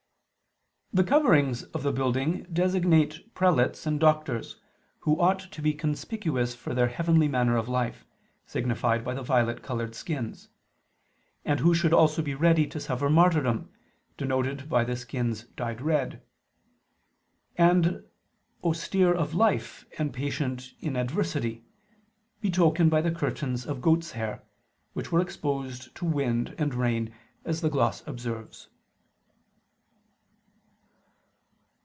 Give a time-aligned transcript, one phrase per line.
[0.93, 4.59] The coverings of the building designate prelates and doctors,
[4.99, 8.05] who ought to be conspicuous for their heavenly manner of life,
[8.45, 10.49] signified by the violet colored skins:
[11.45, 13.69] and who should also be ready to suffer martyrdom,
[14.17, 16.21] denoted by the skins dyed red;
[17.57, 18.03] and
[18.61, 21.63] austere of life and patient in adversity,
[22.41, 24.43] betokened by the curtains of goats' hair,
[24.91, 27.13] which were exposed to wind and rain,
[27.45, 28.67] as the gloss observes.